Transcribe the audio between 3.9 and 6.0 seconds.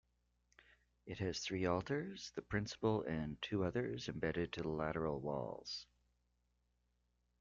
embedded to the lateral walls.